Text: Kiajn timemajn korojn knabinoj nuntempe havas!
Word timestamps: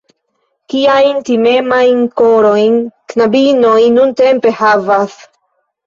Kiajn 0.73 1.19
timemajn 1.27 2.01
korojn 2.23 2.81
knabinoj 3.15 3.79
nuntempe 4.01 4.59
havas! 4.67 5.21